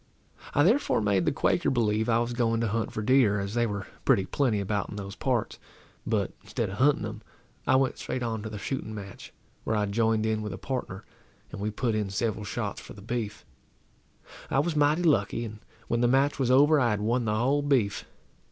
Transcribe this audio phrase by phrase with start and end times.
[0.55, 3.67] I therefore made the Quaker believe I was going to hunt for deer, as they
[3.67, 5.59] were pretty plenty about in those parts;
[6.07, 7.21] but, instead of hunting them,
[7.67, 9.31] I went straight on to the shooting match,
[9.63, 11.05] where I joined in with a partner,
[11.51, 13.45] and we put in several shots for the beef.
[14.49, 17.61] I was mighty lucky, and when the match was over I had won the whole
[17.61, 18.05] beef.